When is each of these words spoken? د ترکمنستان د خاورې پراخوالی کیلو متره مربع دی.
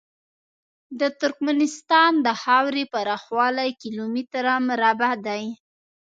د 0.99 1.01
ترکمنستان 1.21 2.11
د 2.25 2.27
خاورې 2.41 2.83
پراخوالی 2.93 3.69
کیلو 3.81 4.03
متره 4.15 4.53
مربع 4.69 5.11
دی. 5.27 5.43